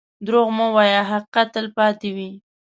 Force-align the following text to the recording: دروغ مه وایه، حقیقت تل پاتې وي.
دروغ 0.27 0.47
مه 0.57 0.67
وایه، 0.75 1.01
حقیقت 1.11 1.47
تل 1.53 1.65
پاتې 1.77 2.09
وي. 2.15 2.31